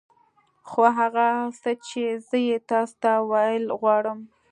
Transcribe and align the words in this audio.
خو 0.69 0.83
هغه 0.99 1.27
څه 1.61 1.71
چې 1.87 2.01
زه 2.27 2.37
يې 2.47 2.57
تاسو 2.69 2.95
ته 3.03 3.11
ويل 3.29 3.65
غواړم. 3.79 4.19